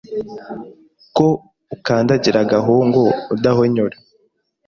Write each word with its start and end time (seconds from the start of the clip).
ko 1.15 1.27
ukandagira 1.75 2.39
agahungu 2.45 3.01
adahonyora 3.33 3.97